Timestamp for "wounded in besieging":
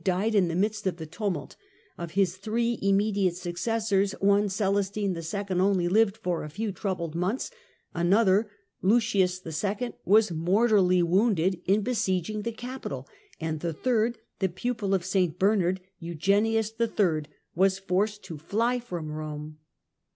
11.03-12.41